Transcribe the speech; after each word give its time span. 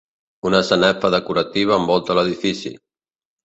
Una 0.49 0.61
sanefa 0.69 1.11
decorativa 1.17 1.79
envolta 1.85 2.19
l'edifici. 2.21 2.77